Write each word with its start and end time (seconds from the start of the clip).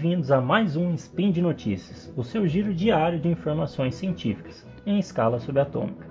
bem-vindos 0.00 0.32
a 0.32 0.40
mais 0.40 0.76
um 0.76 0.94
Spin 0.94 1.30
de 1.30 1.42
Notícias, 1.42 2.10
o 2.16 2.24
seu 2.24 2.48
giro 2.48 2.72
diário 2.72 3.20
de 3.20 3.28
informações 3.28 3.96
científicas, 3.96 4.66
em 4.86 4.98
escala 4.98 5.38
subatômica. 5.38 6.06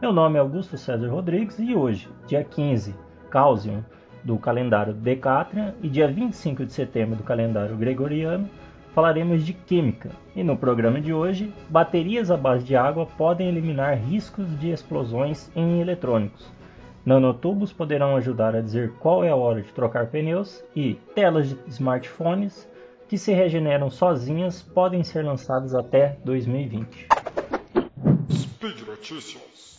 Meu 0.00 0.14
nome 0.14 0.38
é 0.38 0.40
Augusto 0.40 0.78
César 0.78 1.08
Rodrigues 1.10 1.58
e 1.58 1.74
hoje, 1.74 2.08
dia 2.26 2.42
15, 2.42 2.94
Causium, 3.28 3.84
do 4.24 4.38
calendário 4.38 4.94
Decatrian, 4.94 5.74
e 5.82 5.90
dia 5.90 6.08
25 6.08 6.64
de 6.64 6.72
setembro 6.72 7.16
do 7.16 7.22
calendário 7.22 7.76
Gregoriano, 7.76 8.48
falaremos 8.94 9.44
de 9.44 9.52
química. 9.52 10.08
E 10.34 10.42
no 10.42 10.56
programa 10.56 10.98
de 10.98 11.12
hoje, 11.12 11.52
baterias 11.68 12.30
à 12.30 12.38
base 12.38 12.64
de 12.64 12.74
água 12.74 13.04
podem 13.04 13.48
eliminar 13.48 13.98
riscos 13.98 14.58
de 14.58 14.70
explosões 14.70 15.50
em 15.54 15.82
eletrônicos. 15.82 16.50
Nanotubos 17.04 17.74
poderão 17.74 18.16
ajudar 18.16 18.56
a 18.56 18.62
dizer 18.62 18.92
qual 19.00 19.22
é 19.22 19.28
a 19.28 19.36
hora 19.36 19.60
de 19.60 19.70
trocar 19.74 20.06
pneus 20.06 20.64
e 20.74 20.94
telas 21.14 21.50
de 21.50 21.58
smartphones 21.68 22.72
que 23.14 23.18
se 23.18 23.32
regeneram 23.32 23.88
sozinhas 23.90 24.60
podem 24.60 25.04
ser 25.04 25.24
lançadas 25.24 25.72
até 25.72 26.16
2020. 26.24 27.06
Speed 28.28 28.80
Notícias. 28.88 29.78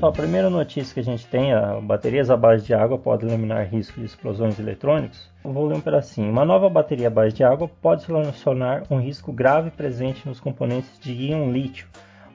Só 0.00 0.06
a 0.06 0.12
primeira 0.12 0.48
notícia 0.48 0.94
que 0.94 1.00
a 1.00 1.02
gente 1.02 1.26
tem, 1.26 1.52
a 1.52 1.78
baterias 1.78 2.30
à 2.30 2.38
base 2.38 2.64
de 2.64 2.72
água 2.72 2.96
podem 2.96 3.28
eliminar 3.28 3.66
risco 3.66 4.00
de 4.00 4.06
explosões 4.06 4.58
eletrônicos. 4.58 5.30
Vou 5.44 5.66
ler 5.66 5.76
um 5.76 5.80
pedacinho. 5.82 6.30
Uma 6.30 6.46
nova 6.46 6.70
bateria 6.70 7.08
à 7.08 7.10
base 7.10 7.34
de 7.34 7.44
água 7.44 7.68
pode 7.82 8.02
solucionar 8.04 8.84
um 8.90 8.98
risco 8.98 9.30
grave 9.30 9.70
presente 9.70 10.26
nos 10.26 10.40
componentes 10.40 10.98
de 10.98 11.12
íon 11.12 11.52
lítio 11.52 11.86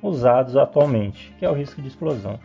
usados 0.02 0.55
atualmente, 0.57 1.33
que 1.38 1.45
é 1.45 1.49
o 1.49 1.53
risco 1.53 1.81
de 1.81 1.88
explosão. 1.88 2.39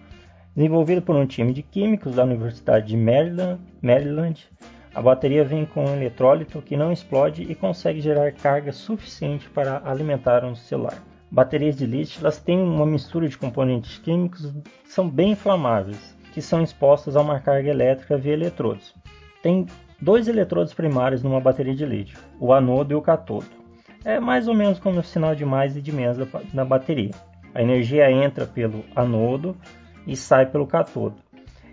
Desenvolvido 0.54 1.02
por 1.02 1.16
um 1.16 1.26
time 1.26 1.52
de 1.52 1.62
químicos 1.62 2.14
da 2.14 2.24
Universidade 2.24 2.86
de 2.86 2.96
Maryland, 2.96 3.60
Maryland 3.82 4.48
a 4.94 5.02
bateria 5.02 5.44
vem 5.44 5.66
com 5.66 5.84
um 5.84 5.94
eletrólito 5.94 6.62
que 6.62 6.76
não 6.76 6.90
explode 6.90 7.42
e 7.42 7.54
consegue 7.54 8.00
gerar 8.00 8.32
carga 8.32 8.72
suficiente 8.72 9.48
para 9.50 9.82
alimentar 9.84 10.44
um 10.44 10.54
celular 10.54 11.02
baterias 11.30 11.76
de 11.76 11.86
lítio 11.86 12.20
elas 12.20 12.38
têm 12.38 12.58
uma 12.58 12.86
mistura 12.86 13.28
de 13.28 13.36
componentes 13.36 13.98
químicos 13.98 14.52
que 14.84 14.92
são 14.92 15.08
bem 15.08 15.32
inflamáveis, 15.32 16.16
que 16.32 16.40
são 16.40 16.62
expostos 16.62 17.16
a 17.16 17.20
uma 17.20 17.40
carga 17.40 17.70
elétrica 17.70 18.16
via 18.16 18.32
eletrodos. 18.32 18.94
Tem 19.42 19.66
dois 20.00 20.28
eletrodos 20.28 20.74
primários 20.74 21.22
numa 21.22 21.40
bateria 21.40 21.74
de 21.74 21.84
lítio, 21.84 22.18
o 22.38 22.52
anodo 22.52 22.92
e 22.92 22.96
o 22.96 23.02
catodo. 23.02 23.46
É 24.04 24.20
mais 24.20 24.46
ou 24.46 24.54
menos 24.54 24.78
como 24.78 25.00
o 25.00 25.02
sinal 25.02 25.34
de 25.34 25.44
mais 25.44 25.76
e 25.76 25.82
de 25.82 25.92
menos 25.92 26.16
na 26.52 26.64
bateria. 26.64 27.10
A 27.56 27.62
energia 27.62 28.10
entra 28.12 28.46
pelo 28.46 28.84
anodo 28.94 29.56
e 30.06 30.14
sai 30.14 30.44
pelo 30.44 30.66
catodo. 30.66 31.16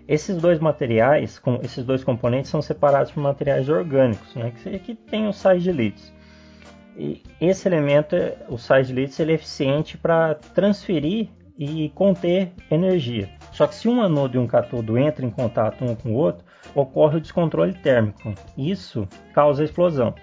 Esses 0.08 0.38
dois 0.38 0.58
materiais, 0.58 1.38
esses 1.62 1.84
dois 1.84 2.02
componentes, 2.02 2.50
são 2.50 2.62
separados 2.62 3.12
por 3.12 3.22
materiais 3.22 3.68
orgânicos, 3.68 4.34
né, 4.34 4.50
que, 4.50 4.78
que 4.78 4.94
tem 4.94 5.28
os 5.28 5.36
sais 5.36 5.62
de 5.62 5.70
lítio. 5.70 6.10
E 6.96 7.22
esse 7.38 7.68
elemento, 7.68 8.16
o 8.48 8.56
side 8.56 8.94
lítio, 8.94 9.22
ele 9.22 9.32
é 9.32 9.34
eficiente 9.34 9.98
para 9.98 10.34
transferir 10.34 11.28
e 11.58 11.90
conter 11.90 12.52
energia. 12.70 13.28
Só 13.52 13.66
que 13.66 13.74
se 13.74 13.86
um 13.86 14.00
anodo 14.00 14.38
e 14.38 14.40
um 14.40 14.46
catodo 14.46 14.98
entram 14.98 15.28
em 15.28 15.30
contato 15.30 15.84
um 15.84 15.94
com 15.94 16.12
o 16.12 16.14
outro, 16.14 16.46
ocorre 16.74 17.18
o 17.18 17.20
descontrole 17.20 17.74
térmico. 17.74 18.32
Isso 18.56 19.06
causa 19.34 19.60
a 19.60 19.66
explosão. 19.66 20.14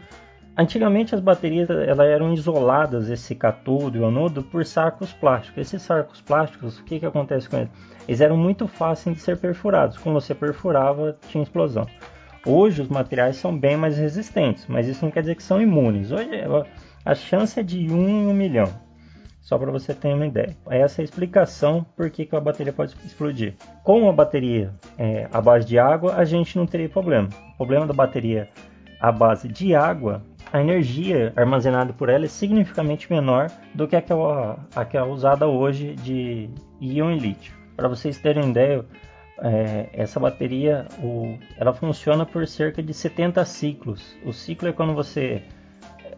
Antigamente 0.57 1.15
as 1.15 1.21
baterias 1.21 1.69
elas 1.69 2.07
eram 2.07 2.33
isoladas, 2.33 3.09
esse 3.09 3.33
catodo 3.33 3.97
e 3.97 4.01
o 4.01 4.05
anodo, 4.05 4.43
por 4.43 4.65
sacos 4.65 5.13
plásticos. 5.13 5.61
Esses 5.61 5.81
sacos 5.81 6.21
plásticos, 6.21 6.79
o 6.79 6.83
que, 6.83 6.99
que 6.99 7.05
acontece 7.05 7.49
com 7.49 7.57
eles? 7.57 7.69
Eles 8.07 8.21
eram 8.21 8.35
muito 8.35 8.67
fáceis 8.67 9.15
de 9.15 9.21
ser 9.21 9.37
perfurados. 9.37 9.97
Quando 9.97 10.15
você 10.15 10.35
perfurava, 10.35 11.17
tinha 11.29 11.43
explosão. 11.43 11.85
Hoje 12.45 12.81
os 12.81 12.89
materiais 12.89 13.37
são 13.37 13.57
bem 13.57 13.77
mais 13.77 13.97
resistentes, 13.97 14.65
mas 14.67 14.87
isso 14.87 15.05
não 15.05 15.11
quer 15.11 15.21
dizer 15.21 15.35
que 15.35 15.43
são 15.43 15.61
imunes. 15.61 16.11
Hoje 16.11 16.29
a 17.05 17.15
chance 17.15 17.59
é 17.59 17.63
de 17.63 17.91
1 17.91 18.09
em 18.09 18.27
1 18.27 18.33
milhão. 18.33 18.67
Só 19.41 19.57
para 19.57 19.71
você 19.71 19.93
ter 19.93 20.13
uma 20.13 20.25
ideia. 20.25 20.55
Essa 20.69 21.01
é 21.01 21.03
a 21.03 21.05
explicação 21.05 21.85
por 21.95 22.09
que, 22.09 22.25
que 22.25 22.35
a 22.35 22.39
bateria 22.39 22.71
pode 22.71 22.95
explodir. 23.05 23.55
Com 23.83 24.07
a 24.07 24.13
bateria 24.13 24.71
é, 24.97 25.27
à 25.31 25.41
base 25.41 25.65
de 25.65 25.79
água, 25.79 26.15
a 26.15 26.25
gente 26.25 26.57
não 26.57 26.65
teria 26.65 26.87
problema. 26.87 27.27
O 27.53 27.57
problema 27.57 27.87
da 27.87 27.93
bateria 27.93 28.49
à 28.99 29.11
base 29.11 29.47
de 29.47 29.73
água, 29.75 30.21
a 30.51 30.59
energia 30.59 31.31
armazenada 31.35 31.93
por 31.93 32.09
ela 32.09 32.25
é 32.25 32.27
significativamente 32.27 33.11
menor 33.11 33.49
do 33.73 33.87
que 33.87 33.95
aquela, 33.95 34.59
aquela 34.75 35.07
usada 35.07 35.47
hoje 35.47 35.95
de 35.95 36.49
íon 36.79 37.11
e 37.11 37.19
lítio. 37.19 37.53
Para 37.75 37.87
vocês 37.87 38.17
terem 38.17 38.49
ideia, 38.49 38.85
é, 39.39 39.89
essa 39.93 40.19
bateria 40.19 40.87
o, 40.99 41.37
ela 41.57 41.73
funciona 41.73 42.25
por 42.25 42.45
cerca 42.45 42.83
de 42.83 42.93
70 42.93 43.43
ciclos. 43.45 44.15
O 44.25 44.33
ciclo 44.33 44.67
é 44.67 44.73
quando 44.73 44.93
você 44.93 45.41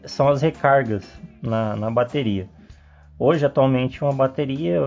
são 0.06 0.28
as 0.28 0.42
recargas 0.42 1.08
na, 1.42 1.76
na 1.76 1.92
bateria. 1.92 2.50
Hoje, 3.20 3.46
atualmente, 3.46 4.04
uma 4.04 4.12
bateria 4.12 4.82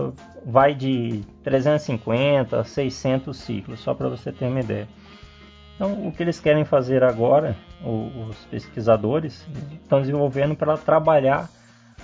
vai 0.45 0.75
de 0.75 1.21
350 1.43 2.59
a 2.59 2.63
600 2.63 3.35
ciclos, 3.35 3.79
só 3.79 3.93
para 3.93 4.09
você 4.09 4.31
ter 4.31 4.45
uma 4.45 4.59
ideia. 4.59 4.87
Então, 5.77 6.07
o 6.07 6.11
que 6.11 6.23
eles 6.23 6.39
querem 6.39 6.65
fazer 6.65 7.03
agora, 7.03 7.55
os 7.85 8.35
pesquisadores 8.45 9.47
estão 9.79 10.01
desenvolvendo 10.01 10.55
para 10.55 10.75
trabalhar 10.75 11.47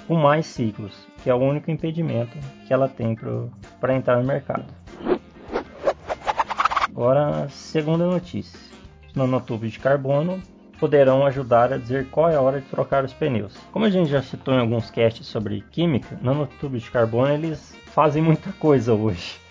com 0.07 0.13
mais 0.13 0.45
ciclos, 0.45 0.93
que 1.23 1.29
é 1.29 1.33
o 1.33 1.39
único 1.39 1.71
impedimento 1.71 2.37
que 2.67 2.71
ela 2.71 2.87
tem 2.87 3.17
para 3.79 3.95
entrar 3.95 4.17
no 4.17 4.23
mercado. 4.23 4.65
Agora, 6.87 7.49
segunda 7.49 8.05
notícia. 8.05 8.59
Os 9.07 9.15
nanotubos 9.15 9.71
de 9.71 9.79
carbono 9.79 10.39
poderão 10.79 11.25
ajudar 11.25 11.73
a 11.73 11.77
dizer 11.77 12.07
qual 12.11 12.29
é 12.29 12.35
a 12.35 12.41
hora 12.41 12.61
de 12.61 12.67
trocar 12.67 13.03
os 13.03 13.13
pneus. 13.13 13.57
Como 13.71 13.85
a 13.85 13.89
gente 13.89 14.11
já 14.11 14.21
citou 14.21 14.53
em 14.53 14.59
alguns 14.59 14.91
casts 14.91 15.25
sobre 15.25 15.61
química, 15.71 16.19
nanotubos 16.21 16.83
de 16.83 16.91
carbono 16.91 17.33
eles 17.33 17.75
fazem 17.87 18.21
muita 18.21 18.51
coisa 18.53 18.93
hoje. 18.93 19.41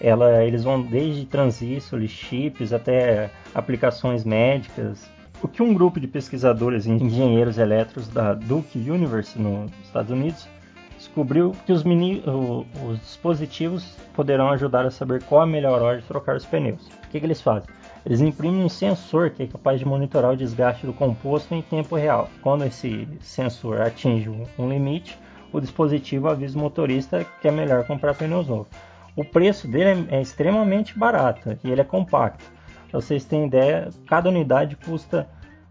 Ela, 0.00 0.44
eles 0.44 0.64
vão 0.64 0.82
desde 0.82 1.24
transistores, 1.24 2.10
chips 2.10 2.72
até 2.72 3.30
aplicações 3.54 4.24
médicas. 4.24 5.08
O 5.42 5.48
que 5.48 5.62
um 5.62 5.74
grupo 5.74 6.00
de 6.00 6.06
pesquisadores 6.06 6.86
e 6.86 6.90
engenheiros 6.90 7.58
elétricos 7.58 8.08
da 8.08 8.34
Duke 8.34 8.78
University 8.78 9.40
nos 9.40 9.70
Estados 9.84 10.10
Unidos 10.10 10.48
descobriu 10.96 11.54
que 11.64 11.72
os, 11.72 11.82
mini, 11.82 12.22
o, 12.26 12.66
os, 12.86 12.98
dispositivos 13.00 13.96
poderão 14.14 14.48
ajudar 14.50 14.86
a 14.86 14.90
saber 14.90 15.22
qual 15.24 15.42
a 15.42 15.46
melhor 15.46 15.82
hora 15.82 16.00
de 16.00 16.06
trocar 16.06 16.36
os 16.36 16.46
pneus. 16.46 16.86
O 16.86 17.08
que, 17.10 17.20
que 17.20 17.26
eles 17.26 17.40
fazem? 17.40 17.68
Eles 18.04 18.20
imprimem 18.20 18.64
um 18.64 18.68
sensor 18.68 19.30
que 19.30 19.42
é 19.42 19.46
capaz 19.46 19.78
de 19.78 19.86
monitorar 19.86 20.32
o 20.32 20.36
desgaste 20.36 20.86
do 20.86 20.92
composto 20.92 21.54
em 21.54 21.62
tempo 21.62 21.96
real. 21.96 22.30
Quando 22.42 22.64
esse 22.64 23.06
sensor 23.20 23.80
atinge 23.80 24.30
um 24.58 24.68
limite, 24.68 25.18
o 25.52 25.60
dispositivo 25.60 26.28
avisa 26.28 26.58
o 26.58 26.60
motorista 26.62 27.26
que 27.40 27.48
é 27.48 27.50
melhor 27.50 27.86
comprar 27.86 28.14
pneus 28.14 28.48
novos. 28.48 28.68
O 29.16 29.24
preço 29.24 29.66
dele 29.66 30.06
é, 30.10 30.18
é 30.18 30.20
extremamente 30.20 30.96
barato 30.96 31.58
e 31.64 31.70
ele 31.70 31.80
é 31.80 31.84
compacto. 31.84 32.44
Para 32.90 33.00
vocês 33.00 33.24
terem 33.24 33.46
ideia, 33.46 33.88
cada 34.06 34.28
unidade 34.28 34.76
custa 34.76 35.26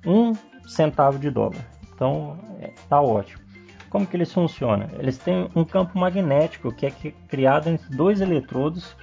um 0.05 0.33
centavo 0.67 1.19
de 1.19 1.29
dólar. 1.29 1.63
Então, 1.93 2.37
é, 2.59 2.73
ótimo. 2.95 3.45
Como 3.89 4.05
que 4.05 4.17
eles 4.17 4.33
funcionam? 4.33 4.87
Eles 4.99 5.17
têm 5.17 5.47
um 5.55 5.63
campo 5.63 5.97
magnético 5.97 6.73
que 6.73 6.87
é 6.87 6.91
criado 7.27 7.69
entre 7.69 7.95
dois 7.95 8.19
eletrodos 8.19 8.95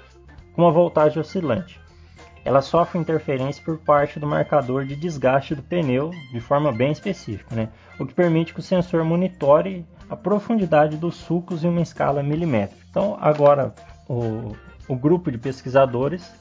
com 0.52 0.62
uma 0.62 0.72
voltagem 0.72 1.20
oscilante. 1.20 1.80
Ela 2.44 2.60
sofre 2.60 2.98
interferência 2.98 3.64
por 3.64 3.78
parte 3.78 4.18
do 4.18 4.26
marcador 4.26 4.84
de 4.84 4.96
desgaste 4.96 5.54
do 5.54 5.62
pneu 5.62 6.10
de 6.32 6.40
forma 6.40 6.72
bem 6.72 6.90
específica, 6.90 7.54
né? 7.54 7.68
o 7.98 8.04
que 8.04 8.12
permite 8.12 8.52
que 8.52 8.58
o 8.58 8.62
sensor 8.62 9.04
monitore 9.04 9.86
a 10.10 10.16
profundidade 10.16 10.96
dos 10.96 11.14
sulcos 11.14 11.64
em 11.64 11.68
uma 11.68 11.80
escala 11.80 12.22
milimétrica. 12.22 12.84
Então, 12.90 13.16
agora 13.20 13.72
o, 14.08 14.56
o 14.88 14.96
grupo 14.96 15.30
de 15.30 15.38
pesquisadores 15.38 16.32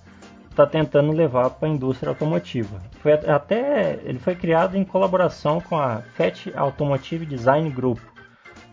está 0.49 0.65
tentando 0.65 1.11
levar 1.11 1.49
para 1.51 1.67
a 1.67 1.71
indústria 1.71 2.09
automotiva. 2.09 2.81
Foi 2.99 3.13
até 3.13 3.99
ele 4.03 4.19
foi 4.19 4.35
criado 4.35 4.77
em 4.77 4.83
colaboração 4.83 5.61
com 5.61 5.77
a 5.77 6.01
FET 6.15 6.51
Automotive 6.55 7.25
Design 7.25 7.69
Group, 7.69 7.99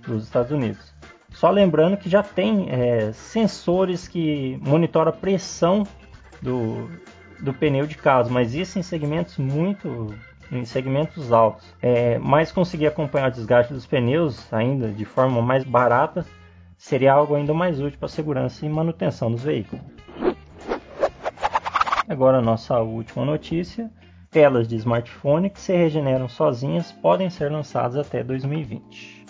dos 0.07 0.25
Estados 0.25 0.51
Unidos. 0.51 0.93
Só 1.31 1.51
lembrando 1.51 1.97
que 1.97 2.09
já 2.09 2.23
tem 2.23 2.69
é, 2.71 3.13
sensores 3.13 4.09
que 4.09 4.59
monitoram 4.61 5.11
a 5.11 5.15
pressão 5.15 5.87
do, 6.43 6.91
do 7.39 7.55
pneu 7.55 7.87
de 7.87 7.97
carro, 7.97 8.31
mas 8.31 8.55
isso 8.55 8.79
em 8.79 8.83
segmentos 8.83 9.39
muito 9.39 10.15
em 10.51 10.65
segmentos 10.65 11.31
altos. 11.31 11.75
É, 11.81 12.19
mas 12.19 12.51
conseguir 12.51 12.87
acompanhar 12.87 13.29
o 13.29 13.33
desgaste 13.33 13.73
dos 13.73 13.87
pneus 13.87 14.53
ainda 14.53 14.89
de 14.89 15.05
forma 15.05 15.41
mais 15.43 15.63
barata 15.63 16.27
seria 16.79 17.13
algo 17.13 17.35
ainda 17.35 17.53
mais 17.53 17.81
útil 17.81 17.99
para 17.99 18.07
a 18.07 18.11
segurança 18.11 18.65
e 18.65 18.69
manutenção 18.69 19.31
dos 19.31 19.43
veículos. 19.43 19.85
Agora 22.09 22.41
nossa 22.41 22.81
última 22.81 23.25
notícia. 23.25 23.91
Telas 24.31 24.69
de 24.69 24.77
smartphone 24.77 25.51
que 25.51 25.61
se 25.61 25.75
regeneram 25.75 26.29
sozinhas 26.29 26.93
podem 26.93 27.29
ser 27.31 27.51
lançadas 27.51 27.97
até 27.97 28.23
2020. 28.23 29.27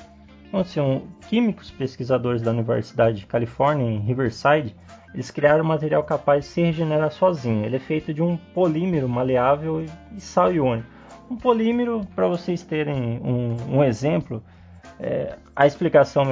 Então, 0.48 0.60
assim, 0.60 0.80
um, 0.80 1.06
químicos 1.28 1.70
pesquisadores 1.70 2.42
da 2.42 2.50
Universidade 2.50 3.20
de 3.20 3.26
Califórnia, 3.26 3.84
em 3.84 4.00
Riverside, 4.00 4.74
eles 5.14 5.30
criaram 5.30 5.62
um 5.62 5.68
material 5.68 6.02
capaz 6.02 6.44
de 6.44 6.50
se 6.50 6.62
regenerar 6.62 7.12
sozinho. 7.12 7.64
Ele 7.64 7.76
é 7.76 7.80
feito 7.80 8.12
de 8.12 8.22
um 8.22 8.36
polímero 8.36 9.08
maleável 9.08 9.84
e 10.16 10.20
sal 10.20 10.52
iônico. 10.52 10.88
Um 11.30 11.36
polímero, 11.36 12.00
para 12.16 12.26
vocês 12.26 12.62
terem 12.62 13.20
um, 13.22 13.76
um 13.76 13.84
exemplo, 13.84 14.42
é, 14.98 15.36
a 15.54 15.66
explicação 15.66 16.24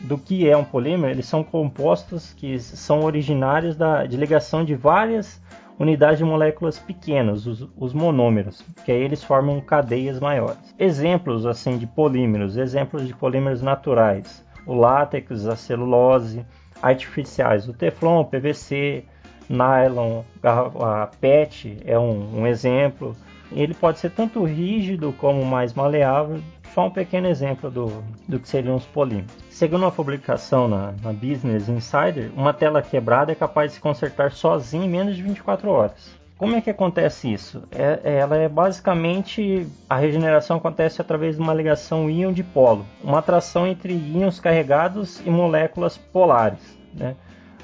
do 0.00 0.16
que 0.16 0.48
é 0.48 0.56
um 0.56 0.64
polímero, 0.64 1.12
eles 1.12 1.26
são 1.26 1.44
compostos 1.44 2.32
que 2.32 2.58
são 2.58 3.04
originários 3.04 3.76
da, 3.76 4.06
de 4.06 4.16
ligação 4.16 4.64
de 4.64 4.74
várias 4.74 5.40
unidades 5.78 6.18
de 6.18 6.24
moléculas 6.24 6.78
pequenas, 6.78 7.46
os, 7.46 7.66
os, 7.76 7.94
monômeros, 7.94 8.62
que 8.84 8.92
aí 8.92 9.02
eles 9.02 9.24
formam 9.24 9.60
cadeias 9.60 10.20
maiores. 10.20 10.74
Exemplos 10.78 11.46
assim 11.46 11.78
de 11.78 11.86
polímeros, 11.86 12.56
exemplos 12.56 13.06
de 13.06 13.14
polímeros 13.14 13.62
naturais, 13.62 14.44
o 14.66 14.74
látex, 14.74 15.46
a 15.46 15.56
celulose, 15.56 16.44
artificiais, 16.82 17.66
o 17.66 17.72
teflon, 17.72 18.20
o 18.20 18.24
PVC, 18.26 19.04
nylon, 19.48 20.22
a 20.42 21.08
PET 21.20 21.78
é 21.84 21.98
um, 21.98 22.40
um 22.40 22.46
exemplo. 22.46 23.16
Ele 23.52 23.74
pode 23.74 23.98
ser 23.98 24.10
tanto 24.10 24.44
rígido 24.44 25.12
como 25.18 25.44
mais 25.44 25.74
maleável, 25.74 26.40
só 26.74 26.86
um 26.86 26.90
pequeno 26.90 27.26
exemplo 27.26 27.70
do, 27.70 28.04
do 28.28 28.38
que 28.38 28.48
seriam 28.48 28.76
os 28.76 28.86
polímeros. 28.86 29.32
Segundo 29.50 29.82
uma 29.82 29.92
publicação 29.92 30.68
na, 30.68 30.92
na, 31.02 31.12
Business 31.12 31.68
Insider, 31.68 32.30
uma 32.36 32.54
tela 32.54 32.80
quebrada 32.80 33.32
é 33.32 33.34
capaz 33.34 33.70
de 33.70 33.74
se 33.76 33.80
consertar 33.80 34.32
sozinha 34.32 34.84
em 34.84 34.88
menos 34.88 35.16
de 35.16 35.22
24 35.22 35.68
horas. 35.68 36.20
Como 36.40 36.56
é 36.56 36.60
que 36.62 36.70
acontece 36.70 37.30
isso? 37.30 37.62
É, 37.70 38.00
é, 38.02 38.16
ela 38.18 38.34
é 38.36 38.48
basicamente 38.48 39.66
a 39.88 39.96
regeneração 39.96 40.56
acontece 40.56 40.98
através 40.98 41.36
de 41.36 41.42
uma 41.42 41.52
ligação 41.52 42.08
íon 42.08 42.32
dipolo, 42.32 42.86
uma 43.04 43.18
atração 43.18 43.66
entre 43.66 43.92
íons 43.92 44.40
carregados 44.40 45.20
e 45.26 45.28
moléculas 45.28 45.98
polares. 45.98 46.78
Né? 46.94 47.14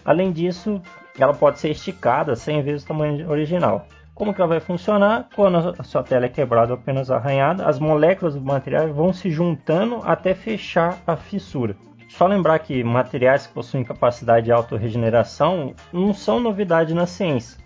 Além 0.05 0.31
disso, 0.31 0.83
ela 1.19 1.33
pode 1.33 1.59
ser 1.59 1.71
esticada 1.71 2.37
100 2.37 2.62
vezes 2.62 2.83
o 2.85 2.88
tamanho 2.88 3.31
original. 3.31 3.87
Como 4.17 4.33
que 4.33 4.41
ela 4.41 4.49
vai 4.49 4.61
funcionar? 4.61 5.29
Quando 5.37 5.75
a 5.79 5.85
sua 5.85 6.03
tela 6.03 6.25
é 6.25 6.29
quebrada 6.31 6.73
ou 6.73 6.79
apenas 6.79 7.11
arranhada, 7.11 7.67
as 7.67 7.79
moléculas 7.79 8.35
do 8.35 8.41
material 8.41 8.91
vão 8.91 9.13
se 9.13 9.31
juntando 9.31 10.01
até 10.05 10.35
fechar 10.35 10.97
a 11.07 11.17
fissura. 11.17 11.77
Só 12.09 12.27
lembrar 12.27 12.59
que 12.61 12.83
materiais 12.83 13.47
que 13.47 13.53
possuem 13.53 13.85
capacidade 13.85 14.47
de 14.47 14.53
autorregeneração 14.53 15.75
não 15.93 16.15
são 16.15 16.41
novidade 16.41 16.95
na 16.95 17.05
ciência. 17.05 17.59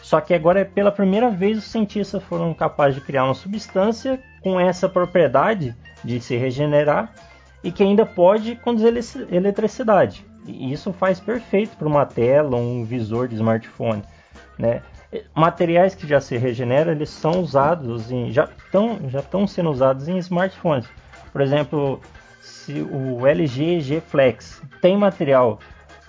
Só 0.00 0.20
que 0.20 0.32
agora, 0.32 0.64
pela 0.64 0.92
primeira 0.92 1.28
vez, 1.28 1.58
os 1.58 1.64
cientistas 1.64 2.22
foram 2.22 2.54
capazes 2.54 2.94
de 2.94 3.04
criar 3.04 3.24
uma 3.24 3.34
substância 3.34 4.22
com 4.44 4.60
essa 4.60 4.88
propriedade 4.88 5.74
de 6.04 6.20
se 6.20 6.36
regenerar 6.36 7.12
e 7.64 7.72
que 7.72 7.82
ainda 7.82 8.06
pode 8.06 8.54
conduzir 8.54 8.94
eletricidade. 9.28 10.24
E 10.46 10.72
isso 10.72 10.92
faz 10.92 11.18
perfeito 11.18 11.76
para 11.76 11.88
uma 11.88 12.06
tela 12.06 12.56
um 12.56 12.84
visor 12.84 13.26
de 13.26 13.34
smartphone. 13.34 14.04
Né? 14.56 14.82
Materiais 15.34 15.94
que 15.94 16.06
já 16.06 16.20
se 16.20 16.36
regeneram, 16.36 16.92
eles 16.92 17.10
são 17.10 17.40
usados 17.40 18.10
em, 18.10 18.30
já 18.30 18.44
estão 18.44 18.98
já 19.08 19.20
estão 19.20 19.46
sendo 19.46 19.70
usados 19.70 20.08
em 20.08 20.18
smartphones. 20.18 20.88
Por 21.32 21.40
exemplo, 21.40 22.00
se 22.40 22.80
o 22.82 23.26
LG 23.26 23.80
G 23.80 24.00
Flex 24.00 24.62
tem 24.80 24.96
material 24.96 25.58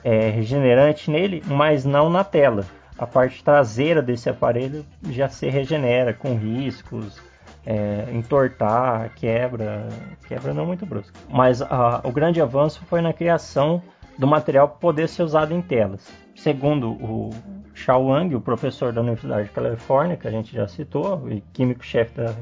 é, 0.03 0.29
regenerante 0.29 1.09
nele, 1.09 1.43
mas 1.47 1.85
não 1.85 2.09
na 2.09 2.23
tela. 2.23 2.65
A 2.97 3.07
parte 3.07 3.43
traseira 3.43 4.01
desse 4.01 4.29
aparelho 4.29 4.85
já 5.09 5.27
se 5.27 5.49
regenera 5.49 6.13
com 6.13 6.35
riscos, 6.35 7.19
é, 7.65 8.05
entortar, 8.11 9.11
quebra, 9.15 9.87
quebra 10.27 10.53
não 10.53 10.65
muito 10.65 10.85
brusca. 10.85 11.13
Mas 11.29 11.61
a, 11.61 12.01
o 12.03 12.11
grande 12.11 12.41
avanço 12.41 12.81
foi 12.85 13.01
na 13.01 13.13
criação 13.13 13.81
do 14.17 14.27
material 14.27 14.67
poder 14.69 15.07
ser 15.07 15.23
usado 15.23 15.53
em 15.53 15.61
telas. 15.61 16.07
Segundo 16.35 16.91
o 16.91 17.31
Shao 17.91 18.05
Wang, 18.05 18.33
o 18.33 18.39
professor 18.39 18.93
da 18.93 19.01
Universidade 19.01 19.49
de 19.49 19.49
Califórnia, 19.49 20.15
que 20.15 20.25
a 20.25 20.31
gente 20.31 20.55
já 20.55 20.65
citou, 20.65 21.29
e 21.29 21.43
químico-chefe 21.51 22.15
da, 22.15 22.33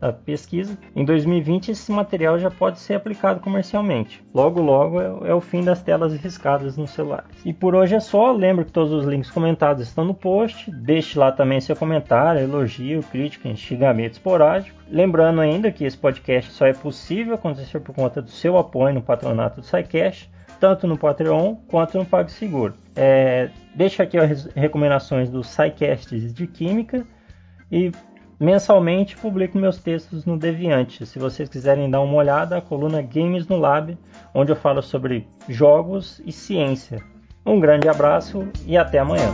da, 0.00 0.12
pesquisa, 0.12 0.76
em 0.96 1.04
2020 1.04 1.70
esse 1.70 1.92
material 1.92 2.40
já 2.40 2.50
pode 2.50 2.80
ser 2.80 2.94
aplicado 2.94 3.38
comercialmente. 3.38 4.24
Logo, 4.34 4.60
logo 4.60 5.00
é, 5.00 5.30
é 5.30 5.34
o 5.34 5.40
fim 5.40 5.62
das 5.62 5.80
telas 5.80 6.12
riscadas 6.12 6.76
nos 6.76 6.90
celulares. 6.90 7.30
E 7.44 7.52
por 7.52 7.76
hoje 7.76 7.94
é 7.94 8.00
só. 8.00 8.32
Lembro 8.32 8.64
que 8.64 8.72
todos 8.72 8.92
os 8.92 9.04
links 9.04 9.30
comentados 9.30 9.86
estão 9.86 10.04
no 10.04 10.12
post. 10.12 10.72
Deixe 10.72 11.16
lá 11.16 11.30
também 11.30 11.60
seu 11.60 11.76
comentário, 11.76 12.42
elogio, 12.42 13.00
crítica, 13.04 13.54
xingamento 13.54 14.14
esporádico. 14.14 14.76
Lembrando 14.90 15.40
ainda 15.40 15.70
que 15.70 15.84
esse 15.84 15.96
podcast 15.96 16.50
só 16.50 16.66
é 16.66 16.72
possível 16.72 17.36
acontecer 17.36 17.78
por 17.78 17.94
conta 17.94 18.20
do 18.20 18.30
seu 18.30 18.58
apoio 18.58 18.94
no 18.94 19.02
patronato 19.02 19.60
do 19.60 19.66
SciCash 19.66 20.28
tanto 20.60 20.86
no 20.86 20.96
Patreon 20.96 21.56
quanto 21.68 21.98
no 21.98 22.04
PagSeguro. 22.04 22.74
É, 22.94 23.50
deixo 23.74 24.02
aqui 24.02 24.18
as 24.18 24.46
recomendações 24.54 25.28
dos 25.28 25.48
SciCasts 25.48 26.32
de 26.32 26.46
Química 26.46 27.06
e 27.70 27.92
mensalmente 28.38 29.16
publico 29.16 29.58
meus 29.58 29.78
textos 29.78 30.24
no 30.24 30.38
Deviante. 30.38 31.06
Se 31.06 31.18
vocês 31.18 31.48
quiserem 31.48 31.90
dar 31.90 32.00
uma 32.00 32.14
olhada, 32.14 32.56
a 32.56 32.60
coluna 32.60 33.02
Games 33.02 33.46
no 33.48 33.56
Lab, 33.56 33.96
onde 34.34 34.52
eu 34.52 34.56
falo 34.56 34.82
sobre 34.82 35.26
jogos 35.48 36.22
e 36.24 36.32
ciência. 36.32 37.02
Um 37.44 37.60
grande 37.60 37.88
abraço 37.88 38.48
e 38.66 38.76
até 38.76 38.98
amanhã. 38.98 39.30